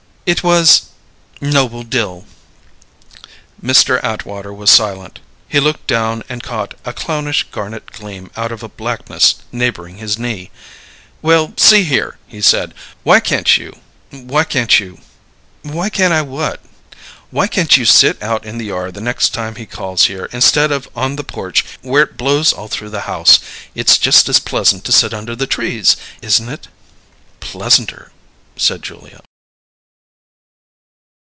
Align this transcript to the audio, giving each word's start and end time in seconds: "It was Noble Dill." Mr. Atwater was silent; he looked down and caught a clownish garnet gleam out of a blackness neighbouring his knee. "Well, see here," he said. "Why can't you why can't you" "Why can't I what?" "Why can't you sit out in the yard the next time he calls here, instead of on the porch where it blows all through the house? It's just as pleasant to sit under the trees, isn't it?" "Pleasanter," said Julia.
"It 0.23 0.43
was 0.43 0.83
Noble 1.41 1.83
Dill." 1.83 2.25
Mr. 3.61 4.01
Atwater 4.01 4.53
was 4.53 4.69
silent; 4.69 5.19
he 5.49 5.59
looked 5.59 5.87
down 5.87 6.23
and 6.29 6.43
caught 6.43 6.75
a 6.85 6.93
clownish 6.93 7.43
garnet 7.51 7.87
gleam 7.91 8.29
out 8.37 8.51
of 8.51 8.61
a 8.63 8.69
blackness 8.69 9.35
neighbouring 9.51 9.97
his 9.97 10.17
knee. 10.19 10.49
"Well, 11.23 11.53
see 11.57 11.83
here," 11.83 12.17
he 12.27 12.39
said. 12.39 12.75
"Why 13.03 13.19
can't 13.19 13.57
you 13.57 13.77
why 14.11 14.43
can't 14.45 14.79
you" 14.79 14.99
"Why 15.63 15.89
can't 15.89 16.13
I 16.13 16.21
what?" 16.21 16.61
"Why 17.31 17.47
can't 17.47 17.75
you 17.75 17.83
sit 17.83 18.21
out 18.21 18.45
in 18.45 18.57
the 18.59 18.65
yard 18.67 18.93
the 18.93 19.01
next 19.01 19.29
time 19.29 19.55
he 19.55 19.65
calls 19.65 20.05
here, 20.05 20.29
instead 20.31 20.71
of 20.71 20.87
on 20.95 21.15
the 21.17 21.25
porch 21.25 21.65
where 21.81 22.03
it 22.03 22.15
blows 22.15 22.53
all 22.53 22.69
through 22.69 22.91
the 22.91 23.01
house? 23.11 23.39
It's 23.73 23.97
just 23.97 24.29
as 24.29 24.39
pleasant 24.39 24.85
to 24.85 24.91
sit 24.93 25.15
under 25.15 25.35
the 25.35 25.47
trees, 25.47 25.97
isn't 26.21 26.47
it?" 26.47 26.67
"Pleasanter," 27.39 28.11
said 28.55 28.83
Julia. 28.83 29.21